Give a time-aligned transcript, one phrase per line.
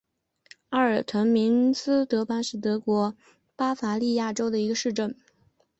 [0.69, 3.15] 阿尔滕明斯特尔是德国
[3.55, 5.15] 巴伐利亚州的一个市镇。